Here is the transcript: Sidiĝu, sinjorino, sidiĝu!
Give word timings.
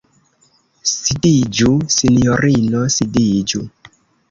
Sidiĝu, 0.91 1.69
sinjorino, 1.97 2.83
sidiĝu! 2.99 3.65